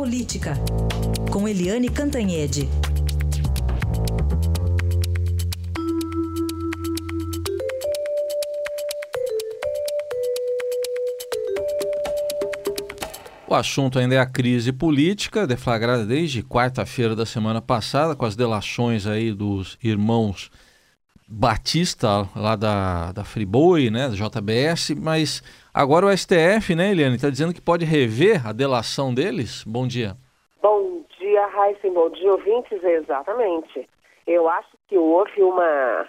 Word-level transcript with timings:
Política, 0.00 0.54
com 1.30 1.46
Eliane 1.46 1.90
Cantanhede. 1.90 2.66
O 13.46 13.54
assunto 13.54 13.98
ainda 13.98 14.14
é 14.14 14.18
a 14.18 14.24
crise 14.24 14.72
política, 14.72 15.46
deflagrada 15.46 16.06
desde 16.06 16.42
quarta-feira 16.42 17.14
da 17.14 17.26
semana 17.26 17.60
passada, 17.60 18.16
com 18.16 18.24
as 18.24 18.34
delações 18.34 19.06
aí 19.06 19.34
dos 19.34 19.76
irmãos 19.82 20.50
Batista, 21.28 22.26
lá 22.34 22.56
da, 22.56 23.12
da 23.12 23.22
Friboi, 23.22 23.90
né, 23.90 24.08
da 24.08 24.14
JBS, 24.14 24.92
mas 24.96 25.42
agora 25.72 26.06
o 26.06 26.16
STF, 26.16 26.74
né, 26.74 26.90
Eliane, 26.90 27.16
está 27.16 27.30
dizendo 27.30 27.54
que 27.54 27.60
pode 27.60 27.84
rever 27.84 28.46
a 28.46 28.52
delação 28.52 29.14
deles? 29.14 29.64
Bom 29.64 29.86
dia. 29.86 30.16
Bom 30.62 31.04
dia, 31.18 31.46
Raíssa, 31.46 31.90
bom 31.90 32.10
dia, 32.10 32.32
ouvintes, 32.32 32.82
exatamente. 32.82 33.88
Eu 34.26 34.48
acho 34.48 34.76
que 34.88 34.96
houve 34.96 35.42
uma, 35.42 36.08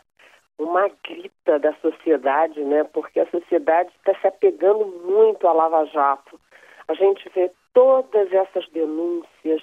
uma 0.57 0.89
grita 1.07 1.59
da 1.59 1.73
sociedade, 1.81 2.59
né, 2.63 2.83
porque 2.85 3.19
a 3.19 3.29
sociedade 3.29 3.89
está 3.97 4.19
se 4.19 4.27
apegando 4.27 4.85
muito 5.05 5.47
à 5.47 5.53
Lava 5.53 5.85
Jato 5.85 6.39
a 6.91 6.93
gente 6.93 7.29
vê 7.33 7.49
todas 7.73 8.31
essas 8.33 8.67
denúncias, 8.69 9.61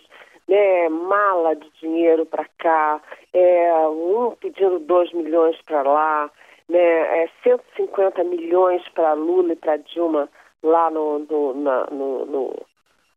né, 0.49 0.89
mala 0.89 1.55
de 1.55 1.71
dinheiro 1.81 2.25
para 2.25 2.47
cá, 2.59 3.03
é, 3.35 3.87
um 3.89 4.35
pedindo 4.41 4.79
2 4.79 5.13
milhões 5.13 5.61
para 5.63 5.83
lá, 5.83 6.31
né, 6.69 7.23
é, 7.23 7.29
150 7.43 8.23
milhões 8.25 8.87
para 8.91 9.13
Lula 9.15 9.53
e 9.53 9.57
para 9.57 9.77
Dilma 9.77 10.29
lá 10.63 10.91
no, 10.91 11.21
no, 11.21 11.55
na, 11.55 11.87
no, 11.91 12.27
no, 12.27 12.55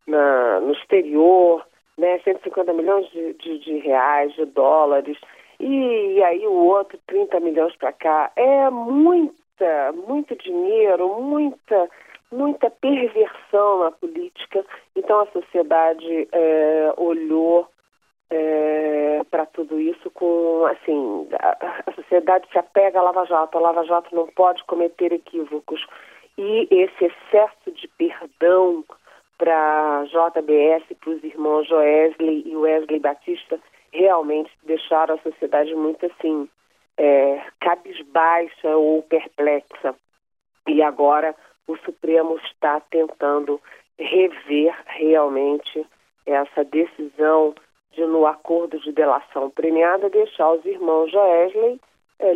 na, 0.08 0.60
no 0.62 0.74
exterior, 0.74 1.66
né, 1.98 2.20
150 2.20 2.74
milhões 2.74 3.10
de, 3.12 3.34
de, 3.34 3.60
de 3.60 3.78
reais, 3.80 4.34
de 4.34 4.46
dólares, 4.46 5.18
e, 5.60 6.16
e 6.16 6.24
aí 6.24 6.46
o 6.48 6.54
outro 6.54 6.98
30 7.08 7.40
milhões 7.40 7.76
para 7.76 7.92
cá. 7.92 8.32
É 8.36 8.70
muita, 8.70 9.92
muito 10.08 10.36
dinheiro, 10.36 11.22
muita 11.22 11.90
muita 12.32 12.70
perversão 12.70 13.80
na 13.84 13.92
política, 13.92 14.66
então 14.96 15.20
a 15.20 15.28
sociedade 15.28 16.30
é, 16.32 16.94
olhou 16.96 17.68
é, 18.32 19.22
para 19.30 19.46
tudo 19.46 19.80
isso 19.80 20.10
com, 20.12 20.66
assim, 20.66 21.28
a, 21.38 21.84
a, 21.86 21.94
sociedade 21.94 22.48
se 22.50 22.58
apega 22.58 23.00
à 23.00 23.04
Lava 23.04 23.26
Jato, 23.26 23.58
a 23.58 23.62
Lava 23.62 23.84
Jato 23.84 24.16
não 24.16 24.26
pode 24.28 24.64
cometer 24.64 25.12
equívocos. 25.12 25.86
E 26.38 26.68
esse 26.72 27.06
excesso 27.06 27.72
de 27.72 27.90
perdão 27.90 28.86
para 29.38 30.06
JBS, 30.06 30.86
para 31.00 31.10
os 31.10 31.24
irmãos 31.24 31.68
Joesley 31.68 32.44
e 32.46 32.56
Wesley 32.56 33.00
Batista, 33.00 33.60
realmente 33.92 34.50
deixaram 34.64 35.16
a 35.16 35.22
sociedade 35.22 35.76
muito, 35.76 36.06
assim, 36.06 36.48
é, 36.98 37.42
cabisbaixa 37.60 38.78
ou 38.78 39.04
perplexa. 39.04 39.94
E 40.68 40.82
agora 40.82 41.36
o 41.68 41.76
Supremo 41.80 42.38
está 42.46 42.80
tentando 42.80 43.60
rever 44.00 44.74
realmente 44.86 45.86
essa 46.26 46.64
decisão 46.64 47.54
de, 47.94 48.06
no 48.06 48.26
acordo 48.26 48.80
de 48.80 48.92
delação 48.92 49.50
premiada, 49.50 50.10
deixar 50.10 50.52
os 50.52 50.66
irmãos 50.66 51.12
Joesley 51.12 51.80
é, 52.20 52.34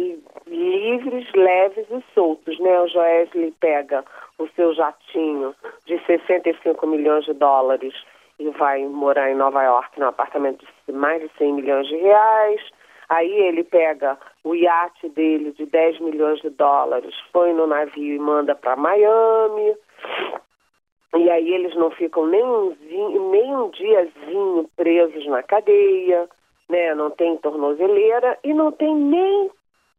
livres, 0.47 1.31
leves 1.33 1.85
e 1.89 2.03
soltos. 2.13 2.59
Né? 2.59 2.79
O 2.81 2.87
Joesley 2.87 3.53
pega 3.59 4.03
o 4.37 4.47
seu 4.55 4.73
jatinho 4.73 5.55
de 5.85 5.97
65 6.05 6.85
milhões 6.87 7.25
de 7.25 7.33
dólares 7.33 7.93
e 8.39 8.49
vai 8.49 8.83
morar 8.85 9.31
em 9.31 9.35
Nova 9.35 9.63
York 9.63 9.99
num 9.99 10.07
apartamento 10.07 10.65
de 10.87 10.93
mais 10.93 11.21
de 11.21 11.29
100 11.37 11.53
milhões 11.53 11.87
de 11.87 11.95
reais. 11.95 12.61
Aí 13.07 13.31
ele 13.31 13.63
pega 13.63 14.17
o 14.43 14.55
iate 14.55 15.07
dele 15.09 15.51
de 15.51 15.65
10 15.67 15.99
milhões 15.99 16.41
de 16.41 16.49
dólares, 16.49 17.13
põe 17.31 17.53
no 17.53 17.67
navio 17.67 18.15
e 18.15 18.19
manda 18.19 18.55
para 18.55 18.75
Miami. 18.75 19.75
E 21.17 21.29
aí 21.29 21.53
eles 21.53 21.75
não 21.75 21.91
ficam 21.91 22.27
nem 22.27 22.43
um, 22.43 22.75
nem 23.31 23.55
um 23.55 23.69
diazinho 23.69 24.69
presos 24.75 25.25
na 25.27 25.41
cadeia, 25.43 26.27
né? 26.67 26.93
não 26.93 27.09
tem 27.09 27.37
tornozeleira 27.37 28.37
e 28.43 28.53
não 28.53 28.71
tem 28.71 28.93
nem 28.93 29.49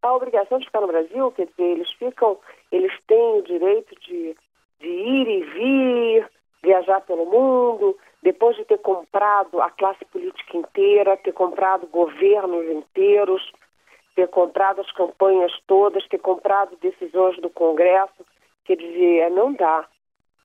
a 0.03 0.15
obrigação 0.15 0.59
de 0.59 0.67
ficar 0.67 0.83
no 0.83 0.87
Brasil, 0.87 1.33
quer 1.33 1.47
dizer, 1.47 1.65
eles 1.65 1.91
ficam, 1.93 2.39
eles 2.71 2.93
têm 3.07 3.39
o 3.39 3.43
direito 3.43 3.95
de, 4.01 4.37
de 4.81 4.87
ir 4.87 5.29
e 5.29 5.43
vir, 5.43 6.31
viajar 6.63 7.01
pelo 7.01 7.25
mundo, 7.25 7.97
depois 8.23 8.57
de 8.57 8.65
ter 8.65 8.79
comprado 8.79 9.61
a 9.61 9.71
classe 9.71 10.05
política 10.07 10.57
inteira, 10.57 11.17
ter 11.17 11.33
comprado 11.33 11.87
governos 11.87 12.67
inteiros, 12.67 13.53
ter 14.15 14.29
comprado 14.29 14.81
as 14.81 14.93
campanhas 14.93 15.53
todas, 15.67 16.07
ter 16.09 16.19
comprado 16.19 16.77
decisões 16.81 17.37
do 17.41 17.51
Congresso, 17.51 18.25
quer 18.65 18.77
dizer, 18.77 19.31
não 19.31 19.53
dá. 19.53 19.87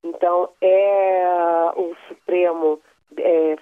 Então, 0.03 0.49
é, 0.61 1.71
o 1.75 1.95
Supremo 2.07 2.79
é, 3.17 3.55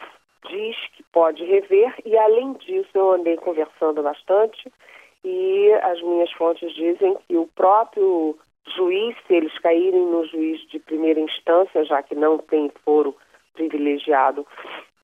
diz 0.47 0.75
que 0.95 1.03
pode 1.11 1.44
rever, 1.44 1.94
e 2.05 2.17
além 2.17 2.53
disso, 2.53 2.89
eu 2.94 3.11
andei 3.11 3.35
conversando 3.38 4.01
bastante, 4.01 4.72
e 5.23 5.72
as 5.83 6.01
minhas 6.01 6.31
fontes 6.33 6.73
dizem 6.73 7.17
que 7.27 7.35
o 7.35 7.47
próprio 7.47 8.38
juiz, 8.75 9.16
se 9.27 9.35
eles 9.35 9.57
caírem 9.59 10.05
no 10.05 10.25
juiz 10.25 10.61
de 10.69 10.79
primeira 10.79 11.19
instância, 11.19 11.83
já 11.83 12.01
que 12.01 12.16
não 12.16 12.38
tem 12.38 12.71
foro 12.85 13.16
privilegiado, 13.53 14.47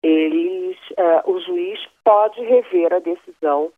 eles, 0.02 0.78
uh, 0.92 1.30
o 1.30 1.40
juiz 1.42 1.80
pode 2.04 2.40
rever 2.42 2.94
a 2.94 3.00
decisão 3.00 3.72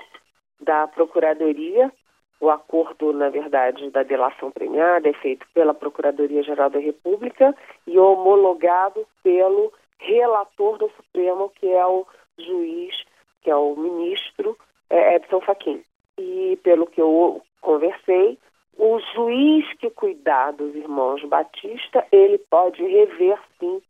da 0.59 0.87
Procuradoria. 0.87 1.91
O 2.39 2.49
acordo, 2.49 3.11
na 3.13 3.29
verdade, 3.29 3.89
da 3.89 4.03
delação 4.03 4.51
premiada 4.51 5.09
é 5.09 5.13
feito 5.13 5.45
pela 5.53 5.73
Procuradoria-Geral 5.73 6.69
da 6.69 6.79
República 6.79 7.55
e 7.85 7.97
homologado 7.97 9.07
pelo 9.23 9.73
relator 9.97 10.77
do 10.77 10.89
Supremo, 10.91 11.51
que 11.55 11.67
é 11.67 11.85
o 11.85 12.05
juiz, 12.37 12.95
que 13.41 13.49
é 13.49 13.55
o 13.55 13.75
ministro 13.75 14.55
é, 14.89 15.15
Edson 15.15 15.41
Fachin. 15.41 15.81
E 16.17 16.59
pelo 16.63 16.85
que 16.85 17.01
eu 17.01 17.41
conversei, 17.59 18.37
o 18.77 18.99
juiz 19.15 19.65
que 19.79 19.89
cuidar 19.89 20.51
dos 20.51 20.75
irmãos 20.75 21.23
Batista, 21.23 22.05
ele 22.11 22.37
pode 22.37 22.83
rever 22.83 23.39
sim 23.59 23.81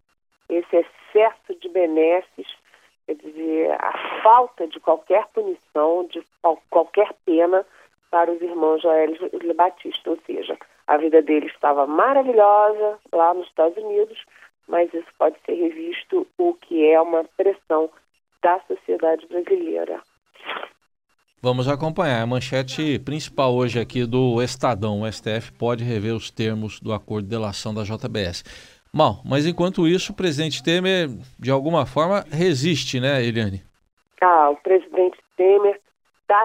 esse 0.48 0.78
excesso 0.78 1.56
de 1.60 1.68
benesses, 1.68 2.48
quer 3.06 3.16
dizer, 3.16 3.72
a 3.72 4.22
falta 4.24 4.66
de 4.68 4.80
qualquer 4.80 5.28
punição, 5.34 6.06
de 6.06 6.26
qualquer 6.70 7.14
pena 7.26 7.66
para 8.10 8.32
os 8.32 8.42
irmãos 8.42 8.82
Joel 8.82 9.14
e 9.14 9.54
Batista, 9.54 10.10
ou 10.10 10.20
seja, 10.26 10.58
a 10.88 10.98
vida 10.98 11.22
deles 11.22 11.52
estava 11.52 11.86
maravilhosa 11.86 12.98
lá 13.12 13.34
nos 13.34 13.48
Estados 13.48 13.78
Unidos, 13.78 14.18
mas 14.68 14.94
isso 14.94 15.08
pode 15.18 15.36
ser 15.46 15.54
revisto 15.54 16.28
o 16.38 16.54
que 16.54 16.90
é 16.90 17.00
uma 17.02 17.24
pressão 17.36 17.90
da 18.42 18.60
sociedade 18.68 19.26
brasileira. 19.28 20.02
Vamos 21.42 21.68
acompanhar. 21.68 22.22
A 22.22 22.26
manchete 22.26 23.00
principal 23.00 23.54
hoje 23.54 23.80
aqui 23.80 24.06
do 24.06 24.42
Estadão. 24.42 25.02
O 25.02 25.12
STF 25.12 25.52
pode 25.54 25.84
rever 25.84 26.16
os 26.16 26.32
termos 26.32 26.80
do 26.80 26.92
acordo 26.92 27.26
de 27.26 27.30
delação 27.30 27.74
da 27.74 27.84
JBS. 27.84 28.44
Mal, 28.92 29.22
mas 29.24 29.46
enquanto 29.46 29.88
isso, 29.88 30.12
o 30.12 30.16
presidente 30.16 30.64
Temer, 30.64 31.10
de 31.38 31.52
alguma 31.52 31.86
forma, 31.86 32.26
resiste, 32.32 33.00
né, 33.00 33.24
Eliane? 33.24 33.62
Ah, 34.22 34.50
o 34.50 34.56
presidente 34.56 35.18
Temer 35.36 35.80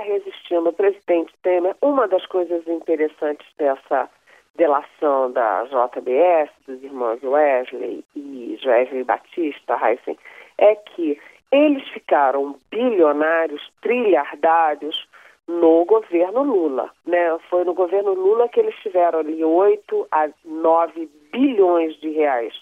resistindo. 0.00 0.68
O 0.68 0.72
presidente 0.72 1.32
Temer, 1.42 1.76
uma 1.80 2.06
das 2.08 2.24
coisas 2.26 2.66
interessantes 2.66 3.46
dessa 3.56 4.08
delação 4.56 5.30
da 5.32 5.64
JBS, 5.64 6.50
dos 6.66 6.82
irmãos 6.82 7.22
Wesley 7.22 8.04
e 8.14 8.58
Wesley 8.64 9.04
Batista, 9.04 9.78
Heisen, 9.82 10.18
é 10.58 10.74
que 10.74 11.18
eles 11.50 11.86
ficaram 11.88 12.56
bilionários, 12.70 13.70
trilhardários 13.80 15.08
no 15.46 15.84
governo 15.84 16.42
Lula. 16.42 16.90
Né? 17.06 17.38
Foi 17.50 17.64
no 17.64 17.74
governo 17.74 18.14
Lula 18.14 18.48
que 18.48 18.60
eles 18.60 18.74
tiveram 18.76 19.20
ali 19.20 19.44
8 19.44 20.08
a 20.10 20.28
9 20.44 21.10
bilhões 21.32 21.94
de 22.00 22.10
reais 22.10 22.54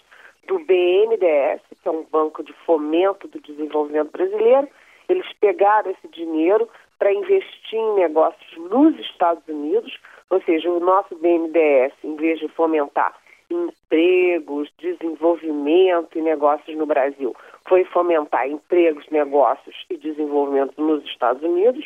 do 0.47 0.59
BNDES, 0.59 1.61
que 1.81 1.87
é 1.87 1.91
um 1.91 2.03
banco 2.03 2.43
de 2.43 2.53
fomento 2.65 3.27
do 3.27 3.39
desenvolvimento 3.39 4.11
brasileiro. 4.11 4.67
Eles 5.07 5.27
pegaram 5.39 5.91
esse 5.91 6.07
dinheiro 6.07 6.67
para 7.01 7.11
investir 7.11 7.79
em 7.79 7.95
negócios 7.95 8.69
nos 8.69 8.95
Estados 8.99 9.41
Unidos, 9.47 9.91
ou 10.29 10.39
seja, 10.43 10.69
o 10.69 10.79
nosso 10.79 11.15
BNDES, 11.15 11.93
em 12.03 12.15
vez 12.15 12.39
de 12.39 12.47
fomentar 12.49 13.15
empregos, 13.49 14.71
desenvolvimento 14.77 16.15
e 16.15 16.21
negócios 16.21 16.77
no 16.77 16.85
Brasil, 16.85 17.35
foi 17.67 17.83
fomentar 17.85 18.47
empregos, 18.47 19.09
negócios 19.09 19.75
e 19.89 19.97
desenvolvimento 19.97 20.79
nos 20.79 21.03
Estados 21.05 21.41
Unidos. 21.41 21.83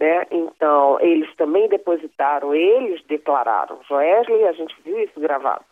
Né? 0.00 0.26
Então, 0.32 0.98
eles 1.00 1.32
também 1.36 1.68
depositaram, 1.68 2.52
eles 2.52 3.04
declararam, 3.04 3.78
Joesley, 3.88 4.48
a 4.48 4.52
gente 4.52 4.74
viu 4.84 4.98
isso 4.98 5.20
gravado, 5.20 5.64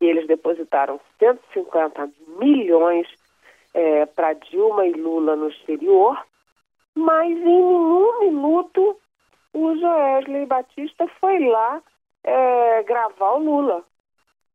e 0.00 0.06
eles 0.06 0.26
depositaram 0.26 0.98
150 1.20 2.10
milhões 2.40 3.06
é, 3.72 4.06
para 4.06 4.32
Dilma 4.32 4.88
e 4.88 4.92
Lula 4.94 5.36
no 5.36 5.48
exterior, 5.50 6.18
mas 6.98 7.30
em 7.30 7.44
nenhum 7.44 8.20
minuto 8.20 8.96
o 9.54 9.76
Joesley 9.76 10.46
Batista 10.46 11.06
foi 11.20 11.38
lá 11.46 11.80
é, 12.24 12.82
gravar 12.82 13.34
o 13.34 13.38
Lula 13.38 13.84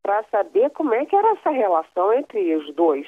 para 0.01 0.23
saber 0.25 0.69
como 0.71 0.93
é 0.93 1.05
que 1.05 1.15
era 1.15 1.31
essa 1.31 1.49
relação 1.49 2.13
entre 2.13 2.55
os 2.55 2.73
dois. 2.75 3.07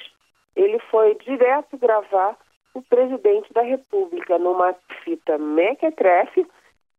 Ele 0.56 0.78
foi 0.90 1.14
direto 1.16 1.76
gravar 1.76 2.36
o 2.74 2.82
presidente 2.82 3.52
da 3.52 3.62
República 3.62 4.38
numa 4.38 4.74
fita 5.04 5.36
mequetrefe 5.36 6.46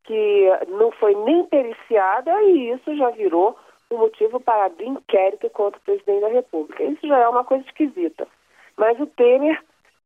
que 0.04 0.46
não 0.68 0.90
foi 0.92 1.14
nem 1.16 1.44
periciada 1.44 2.42
e 2.44 2.70
isso 2.70 2.96
já 2.96 3.10
virou 3.10 3.58
um 3.90 3.98
motivo 3.98 4.38
para 4.40 4.66
abrir 4.66 4.86
inquérito 4.86 5.50
contra 5.50 5.78
o 5.78 5.82
presidente 5.82 6.20
da 6.20 6.28
República. 6.28 6.84
Isso 6.84 7.06
já 7.06 7.18
é 7.18 7.28
uma 7.28 7.44
coisa 7.44 7.64
esquisita. 7.64 8.26
Mas 8.76 8.98
o 9.00 9.06
Temer, 9.06 9.60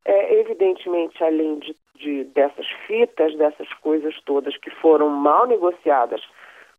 é, 0.04 0.40
evidentemente, 0.40 1.22
além 1.22 1.58
de, 1.58 1.76
de, 2.02 2.24
dessas 2.24 2.66
fitas, 2.86 3.34
dessas 3.36 3.72
coisas 3.74 4.14
todas 4.24 4.56
que 4.58 4.70
foram 4.70 5.08
mal 5.08 5.46
negociadas 5.46 6.20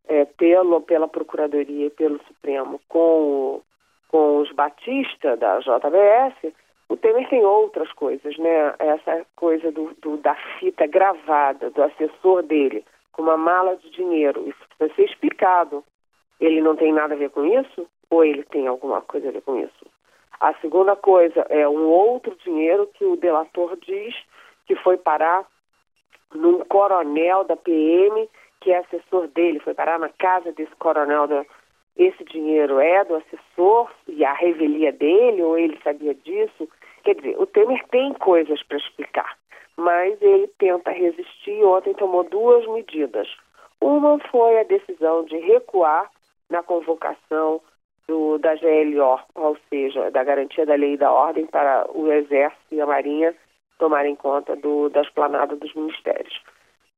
é, 0.08 0.26
pelo, 0.26 0.82
pela 0.82 1.08
Procuradoria 1.08 1.88
e 1.88 1.90
pelo 1.90 2.20
Supremo 2.28 2.80
com, 2.88 3.62
com 4.10 4.38
os 4.38 4.52
Batista 4.52 5.36
da 5.38 5.60
JBS, 5.60 6.54
o 6.90 6.98
Temer 6.98 7.28
tem 7.30 7.44
outras 7.44 7.92
coisas, 7.94 8.38
né? 8.38 8.76
Essa 8.78 9.26
coisa 9.36 9.72
do, 9.72 9.96
do, 10.02 10.18
da 10.18 10.36
fita 10.60 10.86
gravada 10.86 11.70
do 11.72 11.82
assessor 11.82 12.44
dele 12.44 12.86
com 13.12 13.22
uma 13.22 13.38
mala 13.38 13.76
de 13.78 13.90
dinheiro, 13.92 14.48
isso 14.48 14.60
precisa 14.78 14.96
ser 14.96 15.06
explicado. 15.06 15.84
Ele 16.40 16.62
não 16.62 16.76
tem 16.76 16.92
nada 16.92 17.14
a 17.14 17.18
ver 17.18 17.30
com 17.30 17.46
isso? 17.46 17.88
Ou 18.10 18.24
ele 18.24 18.44
tem 18.44 18.68
alguma 18.68 19.02
coisa 19.02 19.30
a 19.30 19.32
ver 19.32 19.42
com 19.42 19.58
isso? 19.58 19.86
A 20.40 20.54
segunda 20.56 20.96
coisa 20.96 21.46
é 21.50 21.68
um 21.70 21.88
outro 21.88 22.36
dinheiro 22.44 22.90
que 22.96 23.06
o 23.06 23.16
delator 23.16 23.78
diz 23.78 24.14
que 24.66 24.76
foi 24.78 24.98
parar 24.98 25.46
num 26.34 26.60
coronel 26.66 27.44
da 27.44 27.56
PM, 27.56 28.30
que 28.62 28.72
é 28.72 28.80
assessor 28.80 29.28
dele, 29.28 29.60
foi 29.60 29.74
parar 29.74 30.00
na 30.00 30.10
casa 30.10 30.52
desse 30.52 30.76
coronel 30.78 31.28
da, 31.28 31.46
esse 31.96 32.24
dinheiro 32.24 32.80
é 32.80 33.04
do 33.06 33.16
assessor 33.16 33.92
e 34.08 34.26
a 34.26 34.34
revelia 34.34 34.92
dele, 34.92 35.44
ou 35.44 35.58
ele 35.58 35.80
sabia 35.84 36.14
disso. 36.16 36.68
Quer 37.04 37.16
dizer, 37.16 37.40
o 37.40 37.46
Temer 37.46 37.86
tem 37.90 38.14
coisas 38.14 38.64
para 38.64 38.78
explicar, 38.78 39.38
mas 39.78 40.20
ele 40.22 40.48
tenta 40.58 40.92
resistir. 40.92 41.64
Ontem 41.64 41.94
tomou 41.94 42.24
duas 42.24 42.66
medidas. 42.68 43.28
Uma 43.80 44.18
foi 44.32 44.60
a 44.60 44.64
decisão 44.64 45.26
de 45.26 45.38
recuar 45.38 46.10
na 46.50 46.64
convocação 46.64 47.62
do, 48.08 48.38
da 48.40 48.56
GLO, 48.56 49.20
ou 49.36 49.58
seja, 49.70 50.10
da 50.10 50.24
garantia 50.24 50.66
da 50.66 50.76
lei 50.76 50.94
e 50.94 50.98
da 50.98 51.12
ordem 51.12 51.46
para 51.46 51.86
o 51.94 52.12
Exército 52.12 52.74
e 52.74 52.82
a 52.82 52.86
Marinha 52.86 53.36
tomarem 53.84 54.16
conta 54.16 54.56
do, 54.56 54.88
da 54.88 55.02
esplanada 55.02 55.58
dos 55.58 55.74
ministérios. 55.74 56.42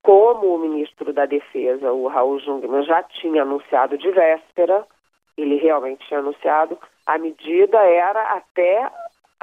Como 0.03 0.53
o 0.53 0.59
ministro 0.59 1.11
da 1.11 1.25
Defesa, 1.25 1.91
o 1.91 2.07
Raul 2.07 2.39
Jungmann, 2.39 2.83
já 2.83 3.01
tinha 3.01 3.41
anunciado 3.41 3.97
de 3.97 4.11
véspera, 4.11 4.85
ele 5.35 5.55
realmente 5.55 6.07
tinha 6.07 6.19
anunciado, 6.19 6.77
a 7.07 7.17
medida 7.17 7.79
era 7.79 8.21
até 8.35 8.87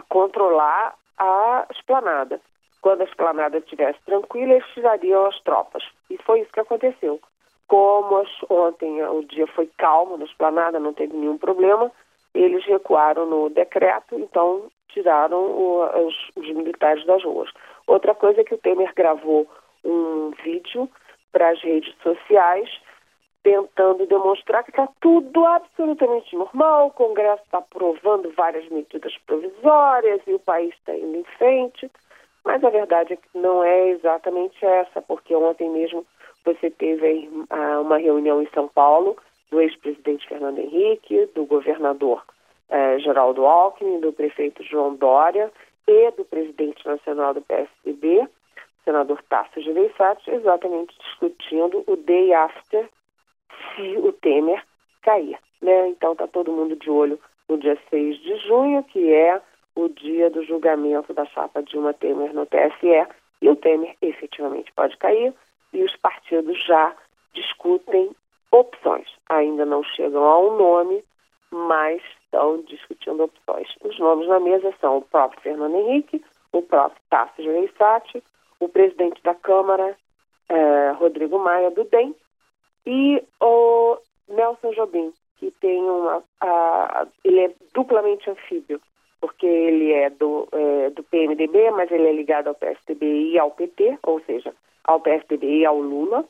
controlar 0.08 0.94
a 1.18 1.66
esplanada. 1.72 2.40
Quando 2.80 3.00
a 3.00 3.06
esplanada 3.06 3.58
estivesse 3.58 3.98
tranquila, 4.06 4.52
eles 4.52 4.66
tirariam 4.72 5.26
as 5.26 5.40
tropas. 5.40 5.82
E 6.08 6.16
foi 6.18 6.42
isso 6.42 6.52
que 6.52 6.60
aconteceu. 6.60 7.20
Como 7.66 8.18
as, 8.18 8.28
ontem 8.48 9.04
o 9.04 9.24
dia 9.24 9.48
foi 9.48 9.68
calmo 9.78 10.16
na 10.16 10.26
esplanada, 10.26 10.78
não 10.78 10.92
teve 10.92 11.16
nenhum 11.16 11.38
problema, 11.38 11.90
eles 12.32 12.64
recuaram 12.66 13.26
no 13.26 13.50
decreto, 13.50 14.14
então 14.14 14.70
tiraram 14.92 16.06
os, 16.06 16.14
os 16.36 16.48
militares 16.48 17.04
das 17.06 17.22
ruas. 17.24 17.50
Outra 17.86 18.14
coisa 18.14 18.40
é 18.40 18.44
que 18.44 18.54
o 18.54 18.58
Temer 18.58 18.92
gravou 18.94 19.46
um 19.84 20.30
vídeo 20.42 20.88
para 21.32 21.50
as 21.50 21.60
redes 21.62 21.94
sociais 22.02 22.68
tentando 23.42 24.06
demonstrar 24.06 24.62
que 24.62 24.70
está 24.70 24.88
tudo 25.00 25.44
absolutamente 25.44 26.34
normal, 26.36 26.86
o 26.86 26.92
Congresso 26.92 27.42
está 27.44 27.58
aprovando 27.58 28.32
várias 28.36 28.68
medidas 28.68 29.16
provisórias 29.26 30.20
e 30.26 30.32
o 30.32 30.38
país 30.38 30.72
está 30.74 30.94
indo 30.94 31.16
em 31.16 31.24
frente, 31.36 31.90
mas 32.44 32.62
a 32.62 32.70
verdade 32.70 33.14
é 33.14 33.16
que 33.16 33.28
não 33.34 33.62
é 33.62 33.88
exatamente 33.88 34.64
essa, 34.64 35.02
porque 35.02 35.34
ontem 35.34 35.68
mesmo 35.70 36.06
você 36.44 36.70
teve 36.70 37.28
uh, 37.28 37.80
uma 37.80 37.98
reunião 37.98 38.42
em 38.42 38.48
São 38.54 38.68
Paulo 38.68 39.16
do 39.50 39.60
ex-presidente 39.60 40.26
Fernando 40.28 40.58
Henrique, 40.58 41.26
do 41.34 41.44
governador 41.44 42.22
uh, 42.72 42.98
Geraldo 42.98 43.44
Alckmin, 43.44 44.00
do 44.00 44.12
prefeito 44.12 44.62
João 44.64 44.96
Dória 44.96 45.52
e 45.86 46.10
do 46.12 46.24
presidente 46.24 46.84
nacional 46.86 47.34
do 47.34 47.42
PSDB, 47.42 48.26
senador 48.84 49.22
Tasso 49.28 49.60
Gereissati, 49.60 50.30
exatamente 50.30 50.96
discutindo 50.98 51.84
o 51.86 51.96
day 51.96 52.32
after 52.32 52.88
se 53.74 53.96
o 53.98 54.12
Temer 54.12 54.64
cair. 55.02 55.38
Né? 55.60 55.88
Então 55.88 56.12
está 56.12 56.26
todo 56.26 56.52
mundo 56.52 56.74
de 56.76 56.90
olho 56.90 57.20
no 57.48 57.58
dia 57.58 57.78
6 57.90 58.18
de 58.18 58.36
junho, 58.38 58.82
que 58.84 59.12
é 59.12 59.40
o 59.74 59.88
dia 59.88 60.30
do 60.30 60.42
julgamento 60.44 61.12
da 61.14 61.24
chapa 61.26 61.62
Dilma 61.62 61.94
Temer 61.94 62.32
no 62.34 62.46
TSE, 62.46 63.06
e 63.40 63.48
o 63.48 63.56
Temer 63.56 63.96
efetivamente 64.00 64.72
pode 64.72 64.96
cair, 64.96 65.32
e 65.72 65.82
os 65.82 65.96
partidos 65.96 66.62
já 66.64 66.94
discutem 67.32 68.10
opções. 68.50 69.08
Ainda 69.28 69.64
não 69.64 69.82
chegam 69.82 70.24
a 70.24 70.38
um 70.38 70.56
nome, 70.56 71.02
mas 71.52 72.02
estão 72.24 72.62
discutindo 72.62 73.24
opções. 73.24 73.68
Os 73.82 73.98
nomes 73.98 74.26
na 74.26 74.40
mesa 74.40 74.74
são 74.80 74.98
o 74.98 75.02
próprio 75.02 75.40
Fernando 75.42 75.76
Henrique, 75.76 76.24
o 76.50 76.62
próprio 76.62 77.00
Tasso 77.10 77.42
Gereissati, 77.42 78.22
o 78.58 78.68
presidente 78.68 79.22
da 79.22 79.34
Câmara, 79.34 79.96
eh, 80.48 80.90
Rodrigo 80.98 81.38
Maia, 81.38 81.70
do 81.70 81.84
DEM, 81.84 82.14
e 82.86 83.22
o 83.40 83.98
Nelson 84.28 84.72
Jobim, 84.72 85.12
que 85.36 85.50
tem 85.60 85.82
uma. 85.82 86.22
A, 86.40 87.06
ele 87.24 87.40
é 87.40 87.54
duplamente 87.74 88.30
anfíbio, 88.30 88.80
porque 89.20 89.46
ele 89.46 89.92
é 89.92 90.10
do, 90.10 90.48
é 90.52 90.90
do 90.90 91.02
PMDB, 91.04 91.70
mas 91.70 91.90
ele 91.90 92.08
é 92.08 92.12
ligado 92.12 92.48
ao 92.48 92.54
PSDB 92.54 93.30
e 93.30 93.38
ao 93.38 93.50
PT, 93.50 93.98
ou 94.02 94.20
seja, 94.22 94.54
ao 94.84 95.00
PSDB 95.00 95.60
e 95.60 95.66
ao 95.66 95.78
Lula. 95.78 96.24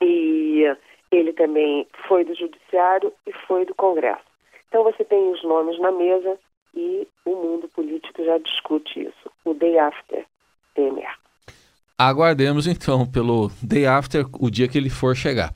E 0.00 0.64
ele 1.10 1.32
também 1.32 1.86
foi 2.08 2.24
do 2.24 2.34
Judiciário 2.34 3.12
e 3.26 3.32
foi 3.46 3.64
do 3.64 3.74
Congresso. 3.74 4.33
Então 4.74 4.82
você 4.82 5.04
tem 5.04 5.30
os 5.30 5.40
nomes 5.44 5.78
na 5.78 5.92
mesa 5.92 6.36
e 6.74 7.06
o 7.24 7.30
mundo 7.30 7.68
político 7.68 8.24
já 8.24 8.36
discute 8.38 9.02
isso. 9.02 9.30
O 9.44 9.54
day 9.54 9.78
after 9.78 10.26
Temer. 10.74 11.14
Aguardemos 11.96 12.66
então 12.66 13.06
pelo 13.06 13.52
day 13.62 13.86
after, 13.86 14.26
o 14.40 14.50
dia 14.50 14.66
que 14.66 14.76
ele 14.76 14.90
for 14.90 15.14
chegar. 15.14 15.52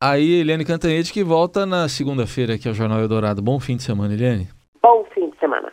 Aí, 0.00 0.34
Eliane 0.34 0.64
Cantanhete, 0.64 1.12
que 1.12 1.24
volta 1.24 1.66
na 1.66 1.88
segunda-feira 1.88 2.54
aqui 2.54 2.68
ao 2.68 2.74
Jornal 2.74 3.00
Eldorado. 3.00 3.42
Bom 3.42 3.58
fim 3.58 3.74
de 3.74 3.82
semana, 3.82 4.14
Eliane. 4.14 4.46
Bom 4.80 5.04
fim 5.12 5.30
de 5.30 5.38
semana. 5.40 5.72